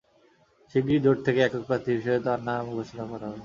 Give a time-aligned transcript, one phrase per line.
[0.75, 3.39] শিগগির জোট থেকে একক প্রার্থী হিসেবে তাঁর নাম ঘোষণা করা হবে।